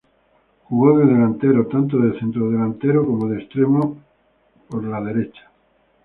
[0.63, 4.01] Jugó de delantero tanto de centrodelantero como de extremo
[4.67, 5.51] por derecha.